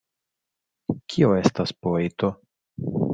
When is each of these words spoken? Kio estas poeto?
Kio 1.13 1.29
estas 1.41 1.73
poeto? 1.87 2.31